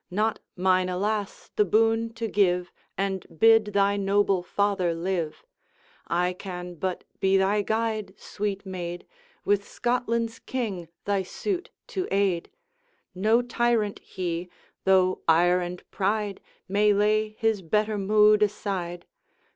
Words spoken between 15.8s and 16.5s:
pride